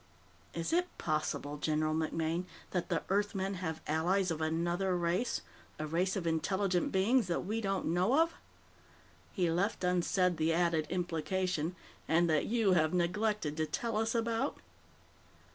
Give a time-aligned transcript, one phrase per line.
[0.55, 5.41] Is it possible, General MacMaine, that the Earthmen have allies of another race,
[5.77, 8.33] a race of intelligent beings that we don't know of?"
[9.31, 11.75] He left unsaid the added implication:
[12.09, 14.57] "_And that you have neglected to tell us about?